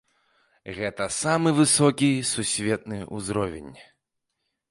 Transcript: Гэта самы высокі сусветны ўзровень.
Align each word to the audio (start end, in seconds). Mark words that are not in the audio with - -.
Гэта 0.77 1.05
самы 1.23 1.49
высокі 1.59 2.09
сусветны 2.31 2.99
ўзровень. 3.21 3.71